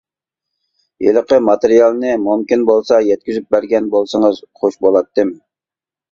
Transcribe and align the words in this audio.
ھېلىقى 1.07 1.37
ماتېرىيالنى 1.49 2.13
مۇمكىن 2.21 2.63
بولسا 2.69 2.97
يەتكۈزۈپ 3.07 3.51
بەرگەن 3.57 3.91
بولسىڭىز 3.97 4.41
خۇش 4.63 4.79
بولاتتىم. 4.87 5.29